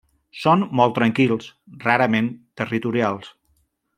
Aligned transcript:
Són 0.43 0.63
molt 0.79 0.95
tranquils, 0.99 1.51
rarament 1.85 2.33
territorials. 2.63 3.33